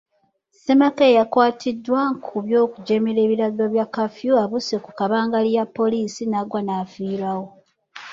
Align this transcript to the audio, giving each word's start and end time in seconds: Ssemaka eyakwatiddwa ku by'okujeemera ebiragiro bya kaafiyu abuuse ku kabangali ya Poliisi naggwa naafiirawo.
Ssemaka 0.53 1.01
eyakwatiddwa 1.11 2.01
ku 2.25 2.35
by'okujeemera 2.45 3.19
ebiragiro 3.23 3.65
bya 3.73 3.85
kaafiyu 3.93 4.33
abuuse 4.43 4.75
ku 4.85 4.91
kabangali 4.99 5.49
ya 5.57 5.65
Poliisi 5.77 6.21
naggwa 6.27 6.59
naafiirawo. 6.63 7.45